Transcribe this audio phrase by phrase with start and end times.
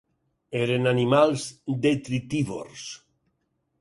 [0.61, 1.43] Eren animals
[1.85, 2.83] detritívors.